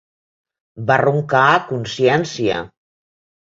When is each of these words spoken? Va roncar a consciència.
Va 0.87 0.97
roncar 1.01 1.43
a 1.51 1.61
consciència. 1.73 2.65